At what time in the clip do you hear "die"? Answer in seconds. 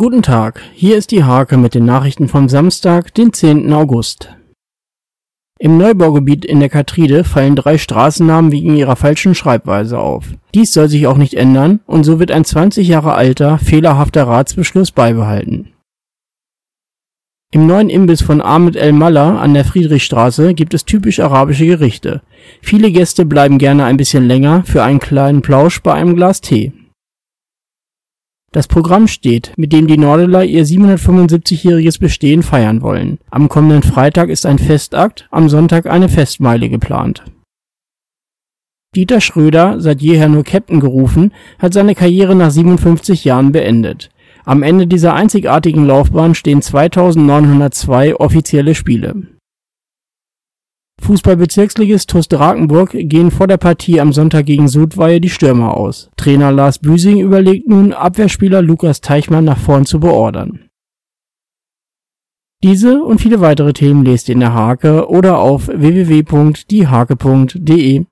1.10-1.24, 29.86-29.96, 55.20-55.28